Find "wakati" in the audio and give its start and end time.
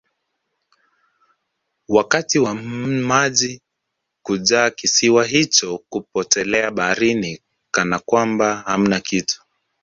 1.87-2.39